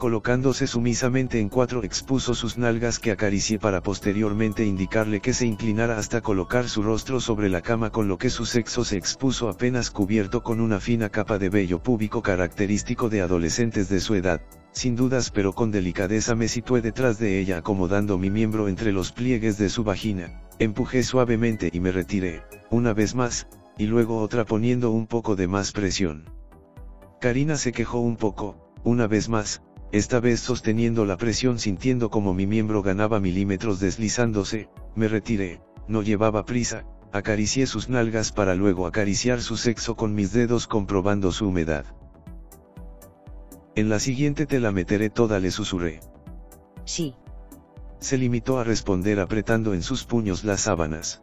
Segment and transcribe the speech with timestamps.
[0.00, 5.98] Colocándose sumisamente en cuatro expuso sus nalgas que acaricié para posteriormente indicarle que se inclinara
[5.98, 9.90] hasta colocar su rostro sobre la cama con lo que su sexo se expuso apenas
[9.90, 14.40] cubierto con una fina capa de vello púbico característico de adolescentes de su edad,
[14.72, 19.12] sin dudas pero con delicadeza me situé detrás de ella acomodando mi miembro entre los
[19.12, 24.46] pliegues de su vagina, empujé suavemente y me retiré, una vez más, y luego otra
[24.46, 26.24] poniendo un poco de más presión.
[27.20, 29.60] Karina se quejó un poco, una vez más,
[29.92, 36.02] esta vez sosteniendo la presión sintiendo como mi miembro ganaba milímetros deslizándose, me retiré, no
[36.02, 41.48] llevaba prisa, acaricié sus nalgas para luego acariciar su sexo con mis dedos comprobando su
[41.48, 41.84] humedad.
[43.74, 46.00] En la siguiente te la meteré toda le susurré.
[46.84, 47.16] Sí.
[47.98, 51.22] Se limitó a responder apretando en sus puños las sábanas.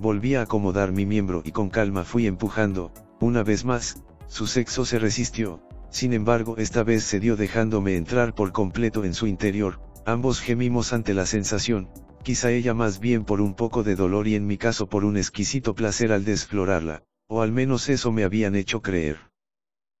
[0.00, 4.84] Volví a acomodar mi miembro y con calma fui empujando, una vez más, su sexo
[4.84, 5.60] se resistió,
[5.94, 10.92] sin embargo esta vez se dio dejándome entrar por completo en su interior, ambos gemimos
[10.92, 11.88] ante la sensación,
[12.24, 15.16] quizá ella más bien por un poco de dolor y en mi caso por un
[15.16, 19.18] exquisito placer al desflorarla, o al menos eso me habían hecho creer.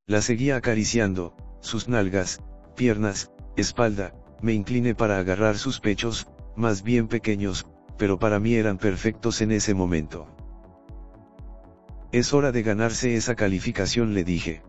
[0.04, 2.42] La seguía acariciando, sus nalgas,
[2.74, 6.26] piernas, espalda, me incliné para agarrar sus pechos,
[6.56, 10.26] más bien pequeños, pero para mí eran perfectos en ese momento.
[12.10, 14.60] Es hora de ganarse esa calificación le dije.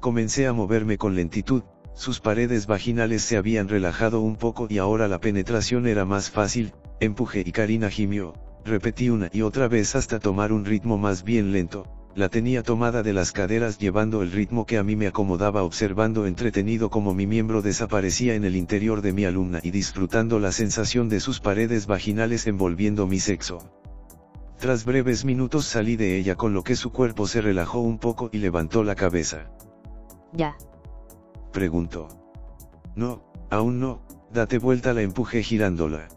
[0.00, 1.62] Comencé a moverme con lentitud,
[1.92, 6.72] sus paredes vaginales se habían relajado un poco y ahora la penetración era más fácil,
[7.00, 8.32] empujé y Karina gimió,
[8.64, 11.84] repetí una y otra vez hasta tomar un ritmo más bien lento,
[12.14, 16.24] la tenía tomada de las caderas llevando el ritmo que a mí me acomodaba observando
[16.24, 21.10] entretenido como mi miembro desaparecía en el interior de mi alumna y disfrutando la sensación
[21.10, 23.58] de sus paredes vaginales envolviendo mi sexo.
[24.58, 28.30] Tras breves minutos salí de ella con lo que su cuerpo se relajó un poco
[28.32, 29.50] y levantó la cabeza.
[30.32, 30.56] Ya.
[31.52, 32.08] Preguntó.
[32.94, 34.02] No, aún no,
[34.32, 36.08] date vuelta la empujé girándola.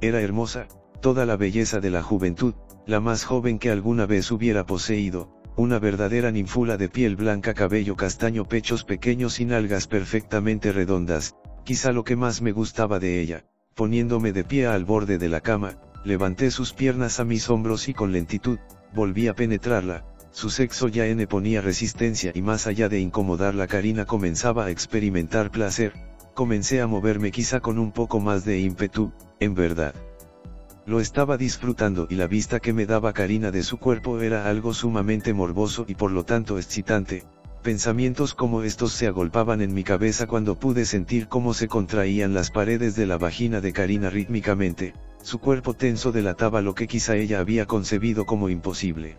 [0.00, 0.66] Era hermosa,
[1.00, 2.54] toda la belleza de la juventud,
[2.86, 7.96] la más joven que alguna vez hubiera poseído, una verdadera ninfula de piel blanca, cabello
[7.96, 13.44] castaño, pechos pequeños y nalgas perfectamente redondas, quizá lo que más me gustaba de ella,
[13.74, 17.94] poniéndome de pie al borde de la cama, levanté sus piernas a mis hombros y
[17.94, 18.58] con lentitud,
[18.94, 24.04] volví a penetrarla, su sexo ya N ponía resistencia y más allá de incomodarla Karina
[24.04, 25.92] comenzaba a experimentar placer,
[26.34, 29.94] comencé a moverme quizá con un poco más de ímpetu, en verdad.
[30.86, 34.72] Lo estaba disfrutando y la vista que me daba Karina de su cuerpo era algo
[34.72, 37.24] sumamente morboso y por lo tanto excitante,
[37.62, 42.50] pensamientos como estos se agolpaban en mi cabeza cuando pude sentir cómo se contraían las
[42.50, 47.40] paredes de la vagina de Karina rítmicamente, su cuerpo tenso delataba lo que quizá ella
[47.40, 49.16] había concebido como imposible.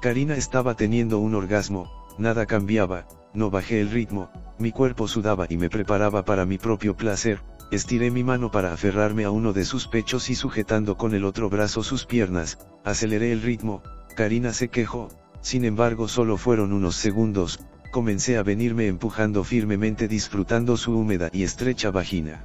[0.00, 5.58] Karina estaba teniendo un orgasmo, nada cambiaba, no bajé el ritmo, mi cuerpo sudaba y
[5.58, 9.88] me preparaba para mi propio placer, estiré mi mano para aferrarme a uno de sus
[9.88, 13.82] pechos y sujetando con el otro brazo sus piernas, aceleré el ritmo,
[14.16, 15.08] Karina se quejó,
[15.42, 17.60] sin embargo solo fueron unos segundos,
[17.90, 22.42] comencé a venirme empujando firmemente disfrutando su húmeda y estrecha vagina.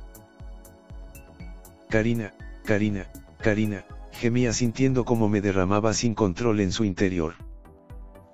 [1.89, 2.33] Karina,
[2.65, 3.06] Karina,
[3.41, 7.44] Karina, gemía sintiendo como me derramaba sin control en su interior.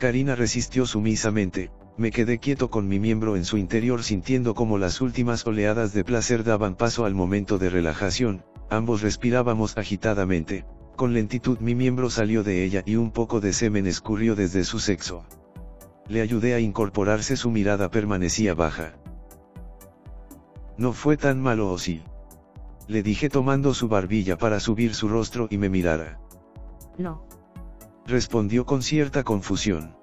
[0.01, 5.00] Karina resistió sumisamente, me quedé quieto con mi miembro en su interior sintiendo como las
[5.00, 10.65] últimas oleadas de placer daban paso al momento de relajación, ambos respirábamos agitadamente,
[10.95, 14.80] con lentitud mi miembro salió de ella y un poco de semen escurrió desde su
[14.80, 15.24] sexo.
[16.07, 18.95] Le ayudé a incorporarse su mirada permanecía baja.
[20.80, 22.01] No fue tan malo o sí.
[22.88, 26.19] Le dije tomando su barbilla para subir su rostro y me mirara.
[26.98, 27.30] No
[28.12, 29.96] respondió con cierta confusión.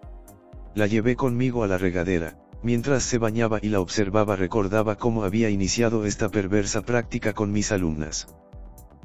[0.74, 5.50] La llevé conmigo a la regadera, mientras se bañaba y la observaba recordaba cómo había
[5.50, 8.34] iniciado esta perversa práctica con mis alumnas.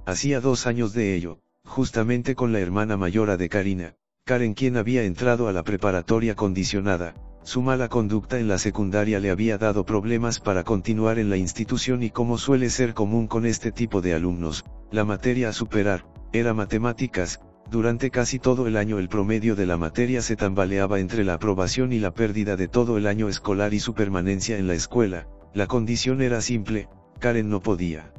[0.06, 3.96] Hacía dos años de ello, justamente con la hermana mayora de Karina,
[4.26, 7.14] Karen quien había entrado a la preparatoria condicionada,
[7.44, 12.02] su mala conducta en la secundaria le había dado problemas para continuar en la institución
[12.02, 16.54] y como suele ser común con este tipo de alumnos, la materia a superar, era
[16.54, 17.42] matemáticas,
[17.74, 21.92] durante casi todo el año el promedio de la materia se tambaleaba entre la aprobación
[21.92, 25.66] y la pérdida de todo el año escolar y su permanencia en la escuela, la
[25.66, 26.88] condición era simple,
[27.18, 28.14] Karen no podía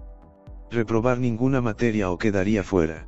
[0.72, 3.06] reprobar ninguna materia o quedaría fuera.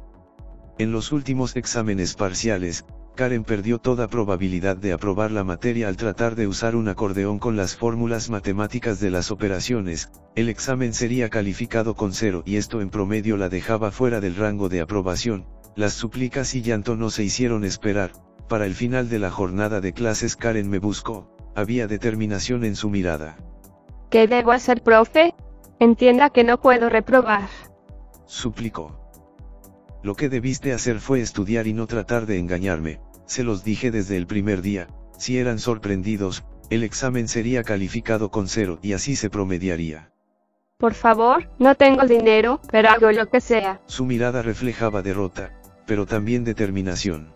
[0.78, 2.84] En los últimos exámenes parciales,
[3.16, 7.56] Karen perdió toda probabilidad de aprobar la materia al tratar de usar un acordeón con
[7.56, 12.90] las fórmulas matemáticas de las operaciones, el examen sería calificado con cero y esto en
[12.90, 15.46] promedio la dejaba fuera del rango de aprobación,
[15.76, 18.12] las súplicas y llanto no se hicieron esperar,
[18.48, 22.88] para el final de la jornada de clases Karen me buscó, había determinación en su
[22.88, 23.36] mirada.
[24.10, 25.34] ¿Qué debo hacer, profe?
[25.78, 27.48] Entienda que no puedo reprobar.
[28.24, 28.98] Suplicó.
[30.02, 34.16] Lo que debiste hacer fue estudiar y no tratar de engañarme, se los dije desde
[34.16, 34.88] el primer día,
[35.18, 40.10] si eran sorprendidos, el examen sería calificado con cero y así se promediaría.
[40.78, 43.80] Por favor, no tengo dinero, pero hago lo que sea.
[43.86, 45.52] Su mirada reflejaba derrota,
[45.86, 47.28] pero también determinación.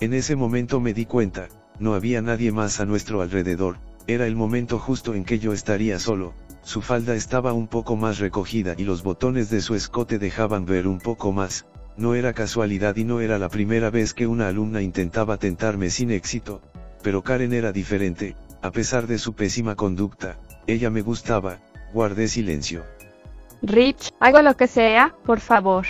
[0.00, 1.48] En ese momento me di cuenta,
[1.78, 5.98] no había nadie más a nuestro alrededor, era el momento justo en que yo estaría
[5.98, 10.64] solo, su falda estaba un poco más recogida y los botones de su escote dejaban
[10.64, 11.66] ver un poco más,
[11.96, 16.10] no era casualidad y no era la primera vez que una alumna intentaba tentarme sin
[16.10, 16.60] éxito,
[17.02, 21.58] pero Karen era diferente, a pesar de su pésima conducta, ella me gustaba,
[21.92, 22.84] guardé silencio.
[23.62, 25.86] Rich, hago lo que sea, por favor.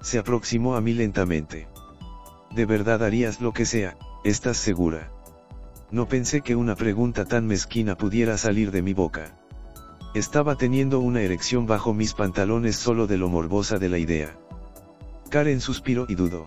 [0.00, 1.68] Se aproximó a mí lentamente.
[2.54, 5.10] De verdad harías lo que sea, ¿estás segura?
[5.90, 9.34] No pensé que una pregunta tan mezquina pudiera salir de mi boca.
[10.14, 14.36] Estaba teniendo una erección bajo mis pantalones solo de lo morbosa de la idea.
[15.30, 16.46] Karen suspiró y dudó.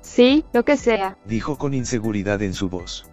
[0.00, 1.18] Sí, lo que sea.
[1.24, 3.10] Dijo con inseguridad en su voz.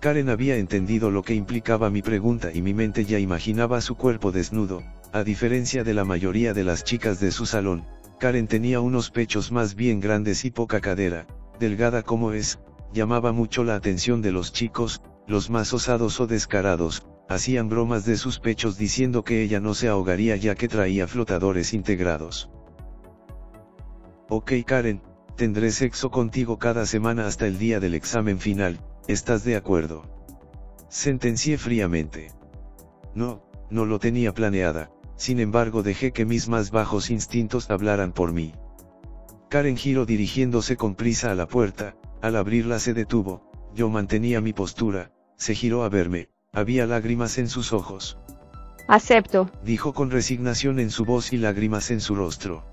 [0.00, 4.30] Karen había entendido lo que implicaba mi pregunta y mi mente ya imaginaba su cuerpo
[4.30, 4.82] desnudo,
[5.12, 7.84] a diferencia de la mayoría de las chicas de su salón,
[8.18, 11.26] Karen tenía unos pechos más bien grandes y poca cadera,
[11.60, 12.58] delgada como es,
[12.92, 18.16] llamaba mucho la atención de los chicos, los más osados o descarados, hacían bromas de
[18.16, 22.50] sus pechos diciendo que ella no se ahogaría ya que traía flotadores integrados.
[24.28, 25.02] Ok Karen,
[25.36, 30.04] tendré sexo contigo cada semana hasta el día del examen final, ¿estás de acuerdo?
[30.88, 32.32] Sentencié fríamente.
[33.14, 38.32] No, no lo tenía planeada, sin embargo dejé que mis más bajos instintos hablaran por
[38.32, 38.54] mí.
[39.48, 44.52] Karen giró dirigiéndose con prisa a la puerta, al abrirla se detuvo, yo mantenía mi
[44.52, 48.18] postura, se giró a verme, había lágrimas en sus ojos.
[48.88, 52.64] Acepto, dijo con resignación en su voz y lágrimas en su rostro.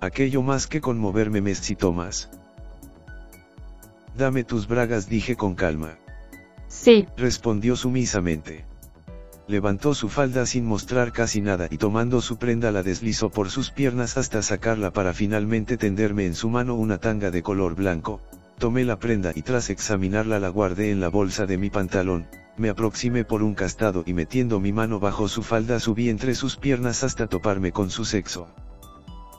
[0.00, 2.30] Aquello más que conmoverme me excitó más.
[4.16, 5.98] Dame tus bragas dije con calma.
[6.68, 8.66] Sí, respondió sumisamente.
[9.50, 13.72] Levantó su falda sin mostrar casi nada y tomando su prenda la deslizó por sus
[13.72, 18.20] piernas hasta sacarla para finalmente tenderme en su mano una tanga de color blanco,
[18.60, 22.68] tomé la prenda y tras examinarla la guardé en la bolsa de mi pantalón, me
[22.68, 27.02] aproximé por un castado y metiendo mi mano bajo su falda subí entre sus piernas
[27.02, 28.46] hasta toparme con su sexo.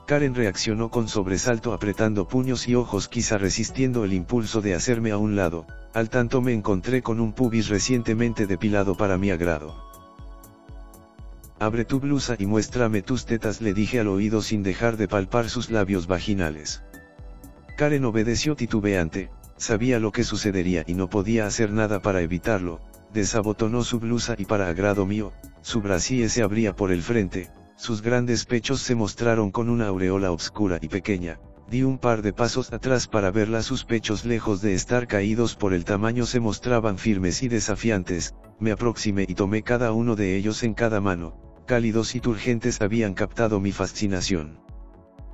[0.07, 5.18] Karen reaccionó con sobresalto apretando puños y ojos quizá resistiendo el impulso de hacerme a
[5.18, 9.91] un lado, al tanto me encontré con un pubis recientemente depilado para mi agrado.
[11.61, 15.47] Abre tu blusa y muéstrame tus tetas le dije al oído sin dejar de palpar
[15.47, 16.81] sus labios vaginales.
[17.77, 22.80] Karen obedeció titubeante, sabía lo que sucedería y no podía hacer nada para evitarlo,
[23.13, 28.01] desabotonó su blusa y para agrado mío, su brasier se abría por el frente, sus
[28.01, 31.39] grandes pechos se mostraron con una aureola oscura y pequeña,
[31.69, 33.61] di un par de pasos atrás para verla.
[33.61, 38.71] Sus pechos lejos de estar caídos por el tamaño se mostraban firmes y desafiantes, me
[38.71, 43.61] aproximé y tomé cada uno de ellos en cada mano, cálidos y turgentes habían captado
[43.61, 44.59] mi fascinación.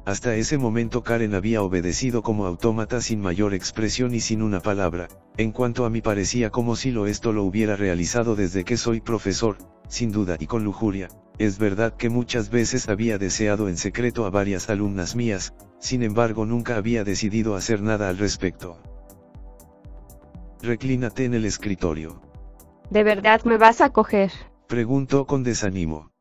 [0.06, 5.08] Hasta ese momento Karen había obedecido como autómata sin mayor expresión y sin una palabra,
[5.38, 9.02] en cuanto a mí parecía como si lo esto lo hubiera realizado desde que soy
[9.02, 11.08] profesor, sin duda y con lujuria,
[11.40, 16.46] es verdad que muchas veces había deseado en secreto a varias alumnas mías, sin embargo
[16.46, 18.78] nunca había decidido hacer nada al respecto.
[20.62, 22.22] Reclínate en el escritorio.
[22.92, 24.32] ¿de verdad me vas a coger?
[24.68, 26.12] Preguntó con desánimo.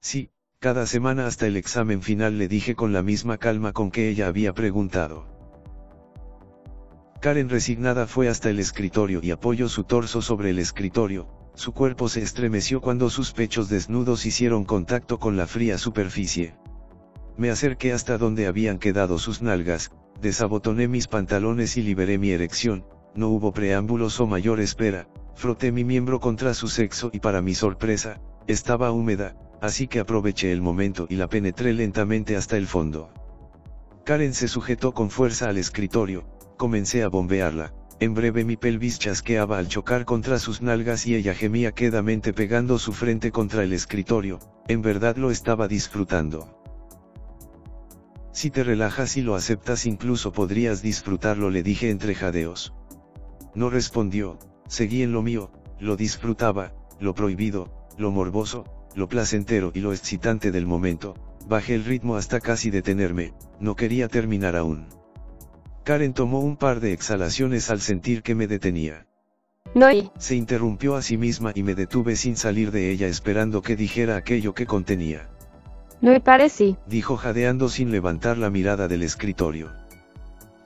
[0.00, 0.30] Sí,
[0.60, 4.28] cada semana hasta el examen final le dije con la misma calma con que ella
[4.28, 5.26] había preguntado.
[7.20, 12.08] Karen resignada fue hasta el escritorio y apoyó su torso sobre el escritorio, su cuerpo
[12.08, 16.54] se estremeció cuando sus pechos desnudos hicieron contacto con la fría superficie.
[17.36, 19.90] Me acerqué hasta donde habían quedado sus nalgas,
[20.22, 25.84] desabotoné mis pantalones y liberé mi erección, no hubo preámbulos o mayor espera, froté mi
[25.84, 31.06] miembro contra su sexo y para mi sorpresa, estaba húmeda, así que aproveché el momento
[31.08, 33.10] y la penetré lentamente hasta el fondo.
[34.04, 36.24] Karen se sujetó con fuerza al escritorio,
[36.56, 41.34] comencé a bombearla, en breve mi pelvis chasqueaba al chocar contra sus nalgas y ella
[41.34, 44.38] gemía quedamente pegando su frente contra el escritorio,
[44.68, 46.56] en verdad lo estaba disfrutando.
[48.32, 52.72] Si te relajas y lo aceptas incluso podrías disfrutarlo le dije entre jadeos.
[53.54, 59.80] No respondió, seguí en lo mío, lo disfrutaba, lo prohibido, lo morboso, lo placentero y
[59.80, 61.14] lo excitante del momento,
[61.48, 64.86] bajé el ritmo hasta casi detenerme, no quería terminar aún.
[65.84, 69.06] Karen tomó un par de exhalaciones al sentir que me detenía.
[69.74, 69.86] No.
[70.18, 74.16] Se interrumpió a sí misma y me detuve sin salir de ella esperando que dijera
[74.16, 75.28] aquello que contenía.
[76.00, 76.76] No me parece.
[76.86, 79.70] Dijo jadeando sin levantar la mirada del escritorio.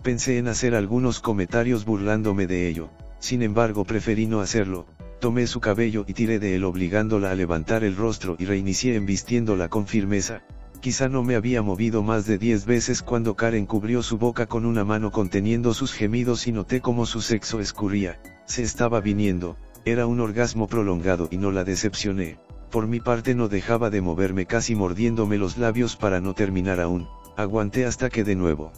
[0.02, 4.86] Pensé en hacer algunos comentarios burlándome de ello, sin embargo preferí no hacerlo,
[5.21, 9.68] tomé su cabello y tiré de él obligándola a levantar el rostro y reinicié embistiéndola
[9.68, 10.42] con firmeza,
[10.80, 14.66] quizá no me había movido más de diez veces cuando Karen cubrió su boca con
[14.66, 20.06] una mano conteniendo sus gemidos y noté cómo su sexo escurría, se estaba viniendo, era
[20.06, 22.38] un orgasmo prolongado y no la decepcioné,
[22.71, 27.09] por mi parte no dejaba de moverme casi mordiéndome los labios para no terminar aún,
[27.37, 28.73] aguanté hasta que de nuevo.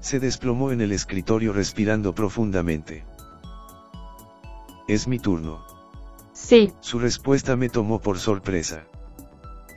[0.00, 3.04] Se desplomó en el escritorio respirando profundamente.
[4.88, 5.66] Es mi turno.
[6.32, 6.72] Sí.
[6.80, 8.86] Su respuesta me tomó por sorpresa.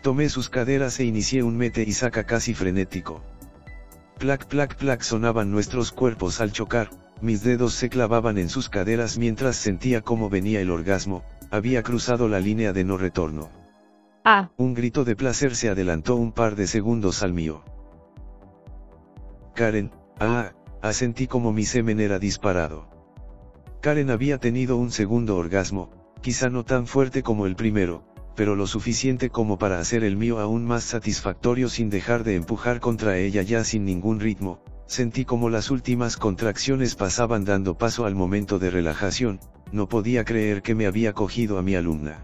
[0.01, 3.21] Tomé sus caderas e inicié un mete y saca casi frenético.
[4.17, 6.89] Plac plac plac sonaban nuestros cuerpos al chocar,
[7.21, 12.29] mis dedos se clavaban en sus caderas mientras sentía cómo venía el orgasmo, había cruzado
[12.29, 13.49] la línea de no retorno.
[14.23, 14.51] Ah.
[14.55, 17.63] Un grito de placer se adelantó un par de segundos al mío.
[19.55, 22.90] Karen, ah, asentí como mi semen era disparado.
[23.81, 25.89] Karen había tenido un segundo orgasmo,
[26.21, 28.03] quizá no tan fuerte como el primero,
[28.35, 32.79] pero lo suficiente como para hacer el mío aún más satisfactorio sin dejar de empujar
[32.79, 38.13] contra ella ya sin ningún ritmo, sentí como las últimas contracciones pasaban dando paso al
[38.13, 39.39] momento de relajación,
[39.71, 42.23] no podía creer que me había cogido a mi alumna.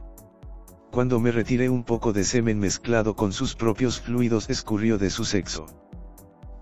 [0.91, 5.25] Cuando me retiré un poco de semen mezclado con sus propios fluidos escurrió de su
[5.25, 5.65] sexo.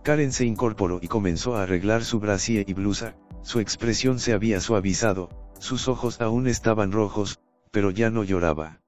[0.03, 4.59] Karen se incorporó y comenzó a arreglar su brasier y blusa, su expresión se había
[4.59, 8.81] suavizado, sus ojos aún estaban rojos, pero ya no lloraba.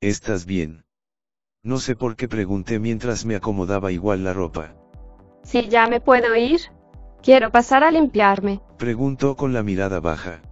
[0.00, 0.84] ¿Estás bien?
[1.62, 4.74] No sé por qué pregunté mientras me acomodaba igual la ropa.
[5.44, 6.60] Sí, ya me puedo ir.
[7.22, 8.60] Quiero pasar a limpiarme.
[8.76, 10.42] Preguntó con la mirada baja.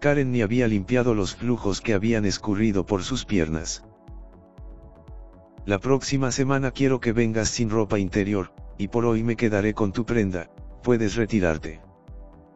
[0.00, 3.84] Karen ni había limpiado los flujos que habían escurrido por sus piernas.
[5.66, 9.92] La próxima semana quiero que vengas sin ropa interior, y por hoy me quedaré con
[9.92, 10.50] tu prenda,
[10.84, 11.80] puedes retirarte.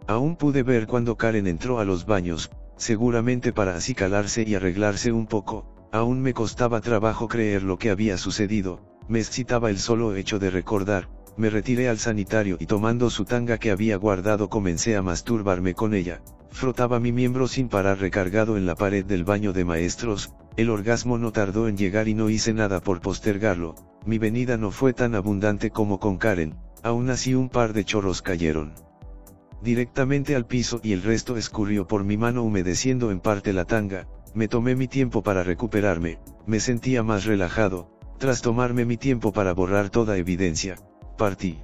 [0.06, 5.26] Aún pude ver cuando Karen entró a los baños, seguramente para acicalarse y arreglarse un
[5.26, 10.38] poco, aún me costaba trabajo creer lo que había sucedido, me excitaba el solo hecho
[10.38, 11.08] de recordar,
[11.38, 15.94] me retiré al sanitario y tomando su tanga que había guardado comencé a masturbarme con
[15.94, 16.20] ella,
[16.50, 21.16] frotaba mi miembro sin parar recargado en la pared del baño de maestros, el orgasmo
[21.16, 25.14] no tardó en llegar y no hice nada por postergarlo, mi venida no fue tan
[25.14, 28.74] abundante como con Karen, Aún así un par de chorros cayeron.
[29.62, 34.06] Directamente al piso y el resto escurrió por mi mano humedeciendo en parte la tanga,
[34.34, 39.52] me tomé mi tiempo para recuperarme, me sentía más relajado, tras tomarme mi tiempo para
[39.52, 40.76] borrar toda evidencia,
[41.16, 41.58] partí.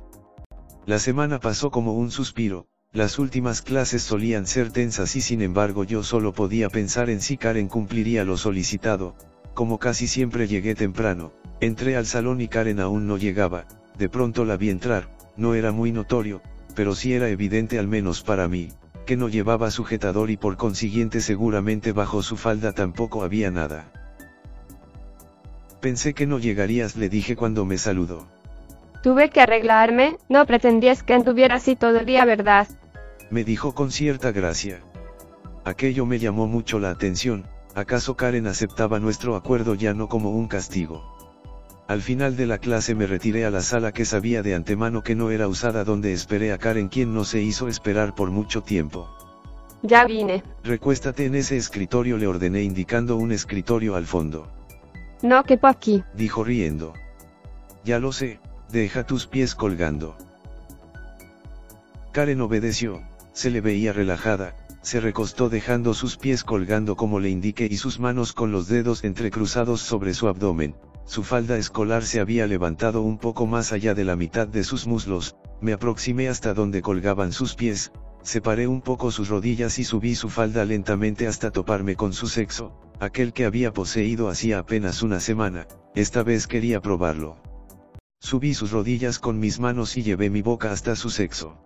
[0.87, 5.85] La semana pasó como un suspiro, las últimas clases solían ser tensas y sin embargo
[5.85, 9.15] yo solo podía pensar en si Karen cumpliría lo solicitado,
[9.55, 14.45] como casi siempre llegué temprano, entré al salón y Karen aún no llegaba, de pronto
[14.45, 16.43] la vi entrar, no era muy notorio,
[16.75, 18.71] pero sí era evidente al menos para mí,
[19.07, 23.91] que no llevaba sujetador y por consiguiente seguramente bajo su falda tampoco había nada.
[25.81, 28.27] Pensé que no llegarías le dije cuando me saludó.
[29.03, 32.67] Tuve que arreglarme, no pretendías que anduviera así todo el día, ¿verdad?
[33.31, 34.81] Me dijo con cierta gracia.
[35.65, 40.49] Aquello me llamó mucho la atención, ¿acaso Karen aceptaba nuestro acuerdo ya no como un
[40.49, 41.14] castigo?
[41.87, 45.15] Al final de la clase me retiré a la sala que sabía de antemano que
[45.15, 49.11] no era usada donde esperé a Karen quien no se hizo esperar por mucho tiempo.
[49.83, 50.43] Ya vine.
[50.63, 54.49] Recuéstate en ese escritorio le ordené indicando un escritorio al fondo.
[55.23, 56.03] No quepo aquí.
[56.15, 56.95] Dijo riendo.
[57.85, 60.17] Ya lo sé, deja tus pies colgando.
[62.13, 63.03] Karen obedeció,
[63.35, 68.01] se le veía relajada, se recostó dejando sus pies colgando como le indiqué y sus
[68.01, 70.75] manos con los dedos entrecruzados sobre su abdomen,
[71.07, 74.87] su falda escolar se había levantado un poco más allá de la mitad de sus
[74.87, 77.93] muslos, me aproximé hasta donde colgaban sus pies,
[78.23, 82.81] separé un poco sus rodillas y subí su falda lentamente hasta toparme con su sexo,
[83.01, 87.37] aquel que había poseído hacía apenas una semana, esta vez quería probarlo.
[88.19, 91.59] Subí sus rodillas con mis manos y llevé mi boca hasta su sexo.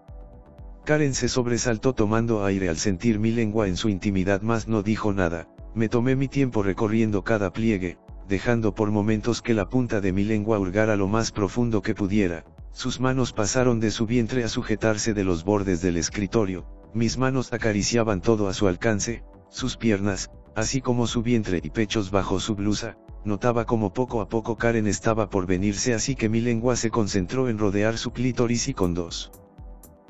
[0.85, 5.12] Karen se sobresaltó tomando aire al sentir mi lengua en su intimidad mas no dijo
[5.12, 10.12] nada, me tomé mi tiempo recorriendo cada pliegue, dejando por momentos que la punta de
[10.12, 14.49] mi lengua hurgara lo más profundo que pudiera, sus manos pasaron de su vientre a
[14.49, 20.30] sujetarse de los bordes del escritorio, mis manos acariciaban todo a su alcance, sus piernas,
[20.54, 24.87] así como su vientre y pechos bajo su blusa, notaba como poco a poco Karen
[24.87, 28.94] estaba por venirse así que mi lengua se concentró en rodear su clítoris y con
[28.94, 29.32] dos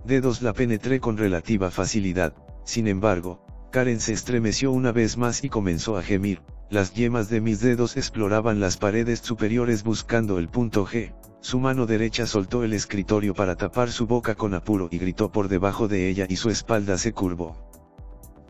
[0.05, 2.35] dedos la penetré con relativa facilidad,
[2.65, 7.41] sin embargo, Karen se estremeció una vez más y comenzó a gemir, las yemas de
[7.41, 12.75] mis dedos exploraban las paredes superiores buscando el punto G, su mano derecha soltó el
[12.75, 16.51] escritorio para tapar su boca con apuro y gritó por debajo de ella y su
[16.51, 17.57] espalda se curvó.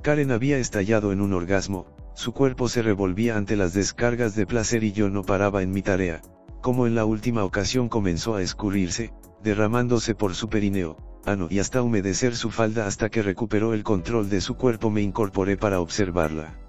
[0.03, 4.83] Karen había estallado en un orgasmo, su cuerpo se revolvía ante las descargas de placer
[4.83, 6.21] y yo no paraba en mi tarea,
[6.61, 9.13] como en la última ocasión comenzó a escurrirse,
[9.45, 14.29] derramándose por su perineo, ano y hasta humedecer su falda hasta que recuperó el control
[14.29, 16.68] de su cuerpo me incorporé para observarla.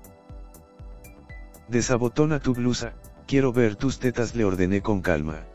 [1.69, 2.93] Desabotona tu blusa,
[3.27, 5.45] quiero ver tus tetas le ordené con calma.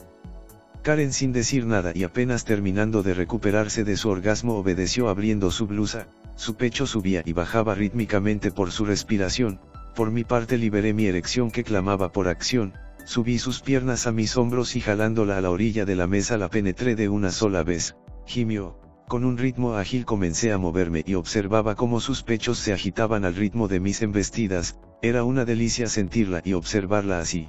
[0.83, 5.67] Karen sin decir nada y apenas terminando de recuperarse de su orgasmo obedeció abriendo su
[5.67, 6.07] blusa,
[6.37, 9.59] su pecho subía y bajaba rítmicamente por su respiración,
[9.97, 14.37] por mi parte liberé mi erección que clamaba por acción, subí sus piernas a mis
[14.37, 17.97] hombros y jalándola a la orilla de la mesa la penetré de una sola vez,
[18.25, 23.25] gimió, con un ritmo ágil comencé a moverme y observaba cómo sus pechos se agitaban
[23.25, 27.49] al ritmo de mis embestidas, era una delicia sentirla y observarla así.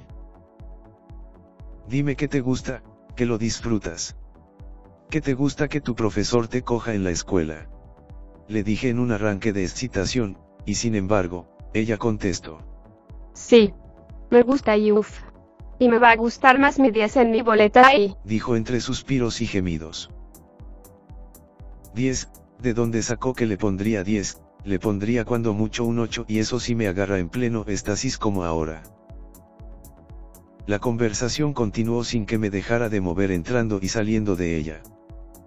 [1.88, 2.82] Dime qué te gusta,
[3.14, 4.16] que lo disfrutas.
[5.08, 7.68] ¿Qué te gusta que tu profesor te coja en la escuela?
[8.48, 12.58] Le dije en un arranque de excitación, y sin embargo, ella contestó.
[13.32, 13.72] Sí.
[14.30, 15.22] Me gusta y uff.
[15.78, 18.16] Y me va a gustar más mi 10 en mi boleta y...
[18.24, 20.10] Dijo entre suspiros y gemidos.
[21.96, 22.28] 10,
[22.60, 24.42] ¿de dónde sacó que le pondría 10?
[24.64, 28.44] Le pondría cuando mucho un 8 y eso sí me agarra en pleno estasis como
[28.44, 28.82] ahora.
[30.66, 34.82] La conversación continuó sin que me dejara de mover entrando y saliendo de ella.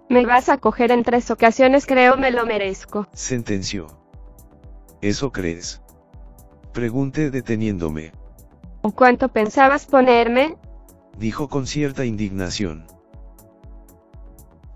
[0.08, 3.06] Me vas a coger en tres ocasiones creo me lo merezco.
[3.12, 3.86] Sentenció.
[5.00, 5.82] ¿Eso crees?
[6.72, 8.10] Pregunté deteniéndome.
[8.82, 10.56] ¿O cuánto pensabas ponerme?
[11.16, 12.86] Dijo con cierta indignación.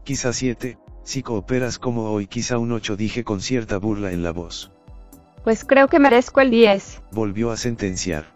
[0.04, 4.32] Quizá siete, si cooperas como hoy quizá un ocho dije con cierta burla en la
[4.32, 4.72] voz.
[5.44, 7.02] Pues creo que merezco el 10.
[7.12, 8.34] Volvió a sentenciar.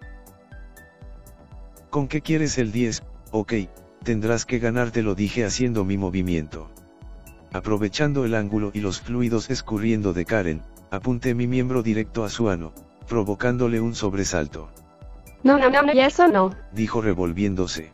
[1.90, 3.02] ¿Con qué quieres el 10?
[3.32, 3.54] Ok,
[4.04, 6.70] tendrás que ganártelo dije haciendo mi movimiento.
[7.52, 12.50] Aprovechando el ángulo y los fluidos escurriendo de Karen, apunté mi miembro directo a su
[12.50, 12.74] ano,
[13.08, 14.70] provocándole un sobresalto.
[15.42, 16.54] No, no, no, no, y eso no.
[16.72, 17.92] Dijo revolviéndose.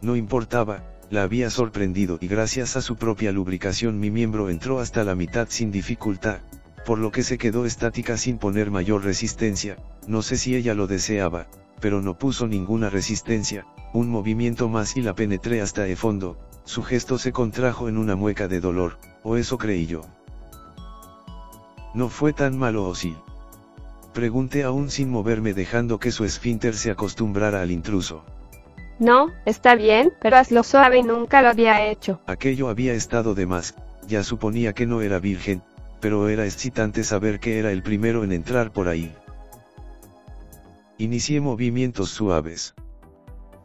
[0.00, 5.04] No importaba, la había sorprendido y gracias a su propia lubricación mi miembro entró hasta
[5.04, 6.38] la mitad sin dificultad,
[6.84, 10.86] por lo que se quedó estática sin poner mayor resistencia, no sé si ella lo
[10.86, 11.46] deseaba,
[11.80, 16.82] pero no puso ninguna resistencia, un movimiento más y la penetré hasta el fondo, su
[16.82, 20.02] gesto se contrajo en una mueca de dolor, o eso creí yo.
[21.94, 23.16] No fue tan malo o sí.
[24.12, 28.24] Pregunté aún sin moverme dejando que su esfínter se acostumbrara al intruso.
[28.98, 32.20] No, está bien, pero hazlo suave y nunca lo había hecho.
[32.26, 33.74] Aquello había estado de más,
[34.06, 35.62] ya suponía que no era virgen,
[36.00, 39.12] pero era excitante saber que era el primero en entrar por ahí.
[40.98, 42.74] Inicié movimientos suaves.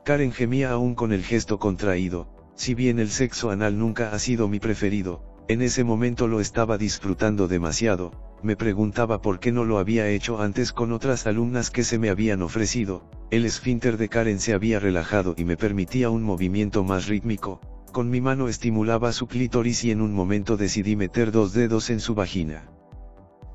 [0.04, 4.48] Karen gemía aún con el gesto contraído, si bien el sexo anal nunca ha sido
[4.48, 8.12] mi preferido, en ese momento lo estaba disfrutando demasiado,
[8.42, 12.10] me preguntaba por qué no lo había hecho antes con otras alumnas que se me
[12.10, 17.08] habían ofrecido, el esfínter de Karen se había relajado y me permitía un movimiento más
[17.08, 21.90] rítmico, con mi mano estimulaba su clítoris y en un momento decidí meter dos dedos
[21.90, 22.70] en su vagina.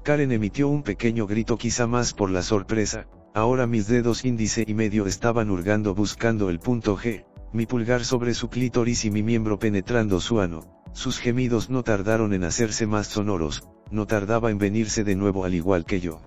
[0.02, 4.74] Karen emitió un pequeño grito quizá más por la sorpresa, ahora mis dedos índice y
[4.74, 9.58] medio estaban hurgando buscando el punto G, mi pulgar sobre su clítoris y mi miembro
[9.58, 15.04] penetrando su ano, sus gemidos no tardaron en hacerse más sonoros, no tardaba en venirse
[15.04, 16.20] de nuevo al igual que yo.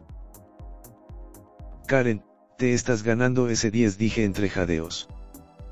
[1.88, 2.24] Karen,
[2.58, 5.08] te estás ganando ese 10 dije entre jadeos.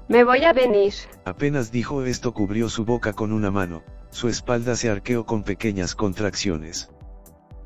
[0.08, 0.93] Me voy a venir.
[1.26, 5.95] Apenas dijo esto cubrió su boca con una mano, su espalda se arqueó con pequeñas
[5.95, 6.91] contracciones.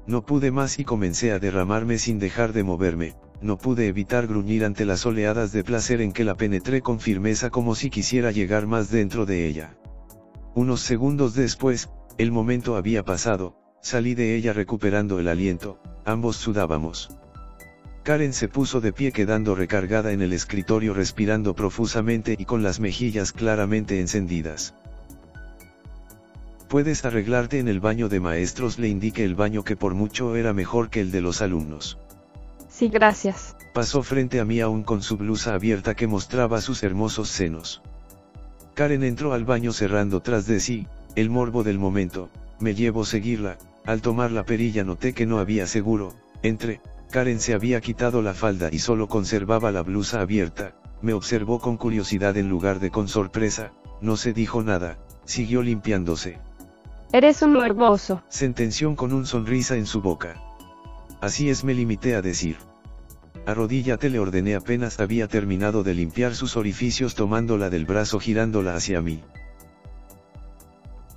[0.07, 4.65] No pude más y comencé a derramarme sin dejar de moverme, no pude evitar gruñir
[4.65, 8.67] ante las oleadas de placer en que la penetré con firmeza como si quisiera llegar
[8.67, 9.77] más dentro de ella.
[10.55, 17.09] Unos segundos después, el momento había pasado, salí de ella recuperando el aliento, ambos sudábamos.
[18.03, 22.79] Karen se puso de pie quedando recargada en el escritorio respirando profusamente y con las
[22.79, 24.73] mejillas claramente encendidas.
[26.69, 30.53] Puedes arreglarte en el baño de maestros le indiqué el baño que por mucho era
[30.53, 31.97] mejor que el de los alumnos.
[32.67, 33.55] Sí, gracias.
[33.73, 37.81] Pasó frente a mí aún con su blusa abierta que mostraba sus hermosos senos.
[38.75, 43.57] Karen entró al baño cerrando tras de sí, el morbo del momento, me llevo seguirla,
[43.85, 48.33] al tomar la perilla noté que no había seguro, entre, Karen se había quitado la
[48.33, 53.07] falda y solo conservaba la blusa abierta, me observó con curiosidad en lugar de con
[53.07, 56.39] sorpresa, no se dijo nada, siguió limpiándose.
[57.11, 58.21] Eres un morboso.
[58.29, 60.35] Sentenció con un sonrisa en su boca.
[61.21, 62.57] Así es me limité a decir.
[63.45, 69.01] Arrodíllate le ordené apenas había terminado de limpiar sus orificios tomándola del brazo girándola hacia
[69.01, 69.23] mí.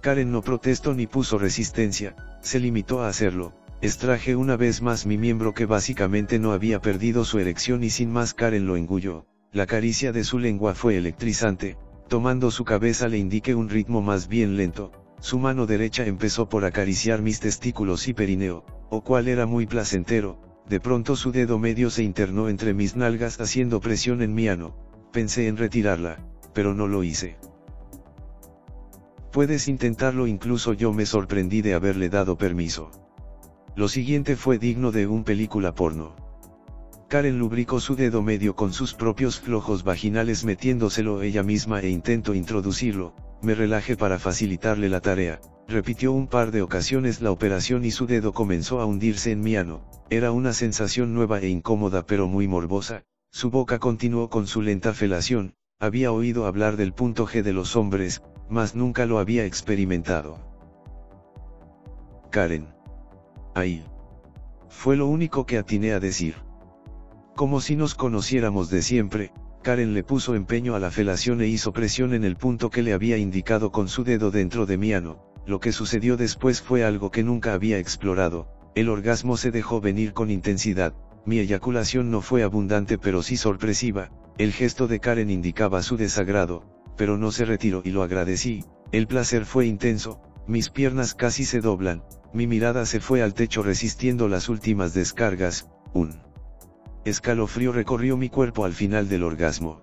[0.03, 5.19] Karen no protestó ni puso resistencia, se limitó a hacerlo, Extraje una vez más mi
[5.19, 9.67] miembro que básicamente no había perdido su erección y sin más Karen lo engulló, la
[9.67, 14.57] caricia de su lengua fue electrizante, tomando su cabeza le indiqué un ritmo más bien
[14.57, 19.67] lento, su mano derecha empezó por acariciar mis testículos y perineo, o cual era muy
[19.67, 20.39] placentero,
[20.69, 24.77] de pronto su dedo medio se internó entre mis nalgas haciendo presión en mi ano,
[25.13, 26.19] pensé en retirarla,
[26.55, 27.37] pero no lo hice.
[29.33, 32.91] Puedes intentarlo incluso yo me sorprendí de haberle dado permiso.
[33.75, 36.15] Lo siguiente fue digno de un película porno.
[37.09, 42.35] Karen lubricó su dedo medio con sus propios flojos vaginales metiéndoselo ella misma e intentó
[42.35, 47.91] introducirlo, me relajé para facilitarle la tarea, repitió un par de ocasiones la operación y
[47.91, 52.29] su dedo comenzó a hundirse en mi ano, era una sensación nueva e incómoda pero
[52.29, 57.43] muy morbosa, su boca continuó con su lenta felación, había oído hablar del punto G
[57.43, 60.39] de los hombres, mas nunca lo había experimentado.
[62.31, 62.69] Karen.
[63.55, 63.85] Ahí.
[64.69, 66.35] Fue lo único que atiné a decir.
[67.37, 71.73] Como si nos conociéramos de siempre, Karen le puso empeño a la felación e hizo
[71.73, 75.23] presión en el punto que le había indicado con su dedo dentro de mi ano,
[75.47, 80.15] lo que sucedió después fue algo que nunca había explorado, el orgasmo se dejó venir
[80.15, 85.83] con intensidad, mi eyaculación no fue abundante pero sí sorpresiva, el gesto de Karen indicaba
[85.83, 86.65] su desagrado,
[86.97, 91.61] pero no se retiró y lo agradecí, el placer fue intenso, mis piernas casi se
[91.61, 92.03] doblan,
[92.33, 96.21] mi mirada se fue al techo resistiendo las últimas descargas, un
[97.05, 99.83] escalofrío recorrió mi cuerpo al final del orgasmo.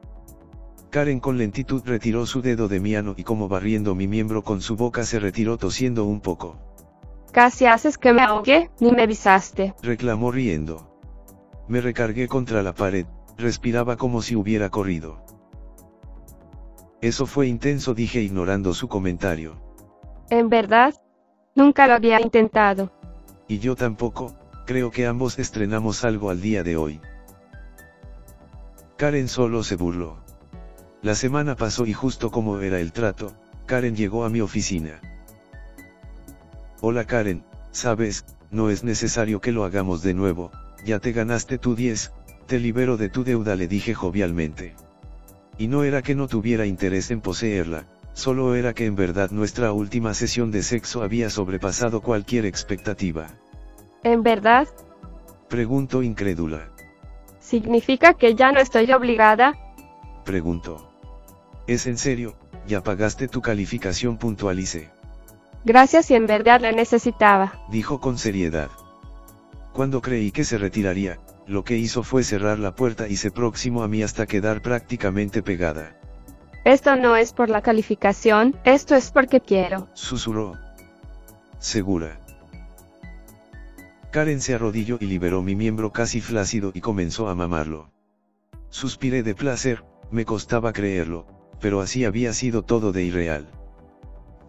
[0.89, 4.61] Karen con lentitud retiró su dedo de mi ano y como barriendo mi miembro con
[4.61, 6.57] su boca se retiró tosiendo un poco.
[7.31, 9.75] Casi haces que me ahogue, ni me avisaste.
[9.83, 10.97] Reclamó riendo.
[11.67, 13.05] Me recargué contra la pared,
[13.37, 15.23] respiraba como si hubiera corrido.
[17.01, 19.55] Eso fue intenso dije ignorando su comentario.
[20.29, 20.93] ¿En verdad?
[21.55, 22.91] Nunca lo había intentado.
[23.47, 24.35] Y yo tampoco,
[24.65, 26.99] creo que ambos estrenamos algo al día de hoy.
[28.97, 30.17] Karen solo se burló.
[31.01, 33.33] La semana pasó y justo como era el trato,
[33.65, 34.99] Karen llegó a mi oficina.
[36.81, 40.51] Hola Karen, sabes, no es necesario que lo hagamos de nuevo,
[40.85, 42.11] ya te ganaste tu 10,
[42.45, 44.75] te libero de tu deuda le dije jovialmente.
[45.59, 47.85] Y no era que no tuviera interés en poseerla,
[48.19, 53.27] Solo era que en verdad nuestra última sesión de sexo había sobrepasado cualquier expectativa.
[54.03, 54.67] ¿En verdad?
[55.47, 56.67] Pregunto incrédula.
[57.39, 59.53] ¿Significa que ya no estoy obligada?
[60.25, 60.91] Pregunto.
[61.65, 62.35] ¿Es en serio?
[62.67, 64.89] Ya pagaste tu calificación puntualice.
[65.63, 67.53] Gracias y en verdad la necesitaba.
[67.71, 68.69] Dijo con seriedad.
[69.71, 71.19] Cuando creí que se retiraría,
[71.49, 75.41] lo que hizo fue cerrar la puerta y se próximo a mí hasta quedar prácticamente
[75.41, 75.95] pegada.
[76.63, 79.87] Esto no es por la calificación, esto es porque quiero.
[79.93, 80.57] Susurró.
[81.57, 82.19] Segura.
[84.11, 87.89] Karen se arrodilló y liberó mi miembro casi flácido y comenzó a mamarlo.
[88.69, 91.25] Suspiré de placer, me costaba creerlo,
[91.59, 93.47] pero así había sido todo de irreal.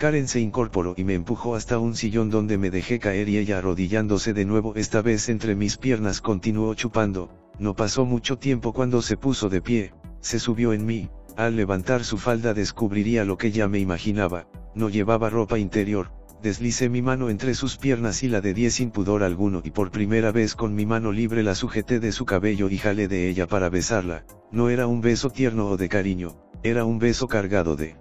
[0.01, 3.59] Karen se incorporó y me empujó hasta un sillón donde me dejé caer y ella
[3.59, 9.03] arrodillándose de nuevo esta vez entre mis piernas continuó chupando, no pasó mucho tiempo cuando
[9.03, 13.53] se puso de pie, se subió en mí, al levantar su falda descubriría lo que
[13.53, 16.11] ya me imaginaba, no llevaba ropa interior,
[16.43, 20.33] deslicé mi mano entre sus piernas y la de sin pudor alguno y por primera
[20.33, 23.69] vez con mi mano libre la sujeté de su cabello y jalé de ella para
[23.69, 27.97] besarla, no era un beso tierno o de cariño, era un beso cargado de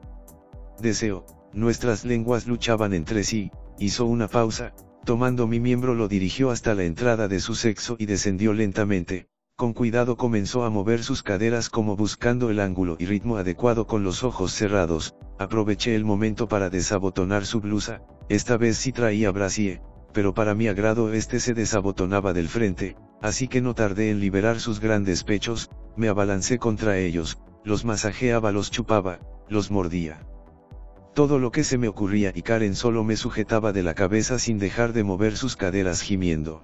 [0.79, 4.73] deseo, nuestras lenguas luchaban entre sí, hizo una pausa,
[5.05, 9.73] tomando mi miembro lo dirigió hasta la entrada de su sexo y descendió lentamente, con
[9.73, 14.23] cuidado comenzó a mover sus caderas como buscando el ángulo y ritmo adecuado con los
[14.23, 19.81] ojos cerrados, aproveché el momento para desabotonar su blusa, esta vez sí traía brasier,
[20.13, 24.59] pero para mi agrado este se desabotonaba del frente, así que no tardé en liberar
[24.59, 30.28] sus grandes pechos, me abalancé contra ellos, los masajeaba, los chupaba, los mordía.
[31.19, 34.57] Todo lo que se me ocurría y Karen solo me sujetaba de la cabeza sin
[34.57, 36.63] dejar de mover sus caderas gimiendo.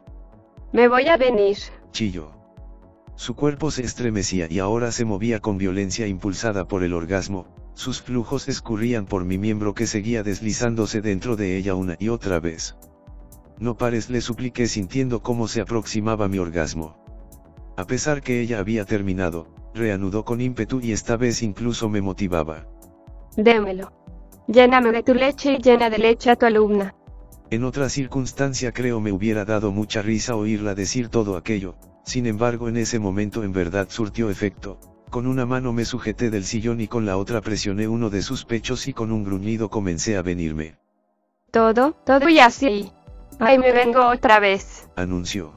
[0.72, 1.58] Me voy a venir.
[1.92, 2.32] Chillo.
[3.16, 8.02] Su cuerpo se estremecía y ahora se movía con violencia impulsada por el orgasmo, sus
[8.02, 12.78] flujos escurrían por mi miembro que seguía deslizándose dentro de ella una y otra vez.
[13.60, 16.96] No pares le supliqué sintiendo cómo se aproximaba mi orgasmo.
[17.76, 22.70] A pesar que ella había terminado, reanudó con ímpetu y esta vez incluso me motivaba.
[23.36, 23.92] Démelo.
[24.48, 26.96] Lléname de tu leche y llena de leche a tu alumna.
[27.50, 32.70] En otra circunstancia creo me hubiera dado mucha risa oírla decir todo aquello, sin embargo
[32.70, 34.80] en ese momento en verdad surtió efecto,
[35.10, 38.46] con una mano me sujeté del sillón y con la otra presioné uno de sus
[38.46, 40.76] pechos y con un gruñido comencé a venirme.
[41.52, 42.92] Todo, todo y así.
[43.40, 44.90] Ay, me vengo otra vez.
[44.96, 45.54] Anunció.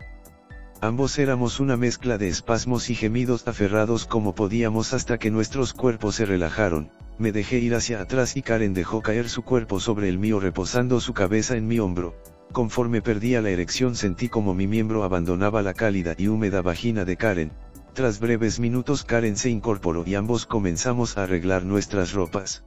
[0.80, 6.14] Ambos éramos una mezcla de espasmos y gemidos aferrados como podíamos hasta que nuestros cuerpos
[6.14, 10.18] se relajaron, me dejé ir hacia atrás y Karen dejó caer su cuerpo sobre el
[10.18, 12.14] mío reposando su cabeza en mi hombro,
[12.52, 17.16] Conforme perdía la erección sentí como mi miembro abandonaba la cálida y húmeda vagina de
[17.16, 17.52] Karen,
[17.92, 22.64] tras breves minutos Karen se incorporó y ambos comenzamos a arreglar nuestras ropas.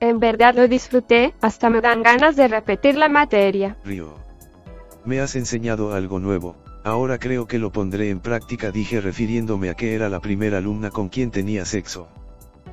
[0.00, 3.76] En verdad lo disfruté, hasta me dan ganas de repetir la materia.
[3.84, 4.14] Río.
[5.04, 9.74] Me has enseñado algo nuevo, ahora creo que lo pondré en práctica dije refiriéndome a
[9.74, 12.06] que era la primera alumna con quien tenía sexo.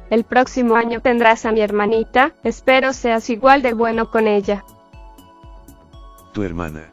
[0.09, 4.63] El próximo año tendrás a mi hermanita, espero seas igual de bueno con ella
[6.31, 6.89] tu hermana.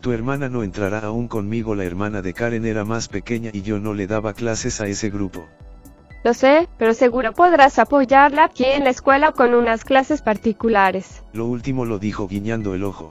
[0.00, 3.78] Tu hermana no entrará aún conmigo, la hermana de Karen era más pequeña y yo
[3.78, 5.46] no le daba clases a ese grupo.
[6.24, 11.22] Lo sé, pero seguro podrás apoyarla aquí en la escuela con unas clases particulares.
[11.32, 13.10] Lo último lo dijo guiñando el ojo.